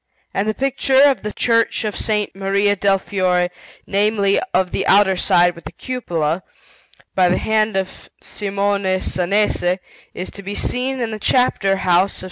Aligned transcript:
And 0.33 0.49
the 0.49 0.55
picture 0.55 0.99
of 1.03 1.21
the 1.21 1.31
Church 1.31 1.83
of 1.85 1.93
S. 1.93 2.29
Maria 2.33 2.75
del 2.75 2.97
Fiore 2.97 3.51
namely, 3.85 4.39
of 4.51 4.71
the 4.71 4.87
outer 4.87 5.15
side 5.15 5.53
with 5.53 5.65
the 5.65 5.71
cupola 5.71 6.41
by 7.13 7.29
the 7.29 7.37
hand 7.37 7.75
of 7.77 8.09
Simone 8.19 8.99
Sanese, 8.99 9.77
is 10.15 10.31
to 10.31 10.41
be 10.41 10.55
seen 10.55 10.99
in 11.01 11.11
the 11.11 11.19
Chapter 11.19 11.75
house 11.75 12.13
of 12.13 12.17
S. 12.17 12.19